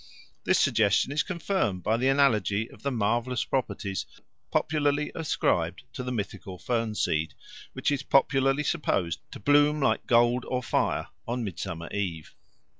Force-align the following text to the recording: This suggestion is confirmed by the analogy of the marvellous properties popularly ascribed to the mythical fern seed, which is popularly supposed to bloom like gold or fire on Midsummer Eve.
This 0.45 0.59
suggestion 0.59 1.11
is 1.11 1.21
confirmed 1.21 1.83
by 1.83 1.95
the 1.95 2.07
analogy 2.07 2.67
of 2.71 2.81
the 2.81 2.89
marvellous 2.89 3.43
properties 3.45 4.07
popularly 4.49 5.11
ascribed 5.13 5.83
to 5.93 6.01
the 6.01 6.11
mythical 6.11 6.57
fern 6.57 6.95
seed, 6.95 7.35
which 7.73 7.91
is 7.91 8.01
popularly 8.01 8.63
supposed 8.63 9.19
to 9.31 9.39
bloom 9.39 9.79
like 9.79 10.07
gold 10.07 10.43
or 10.45 10.63
fire 10.63 11.09
on 11.27 11.43
Midsummer 11.43 11.87
Eve. 11.91 12.33